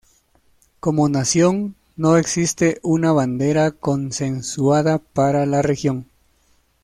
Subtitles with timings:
[0.79, 6.07] Como nación, no existe una bandera consensuada para la región.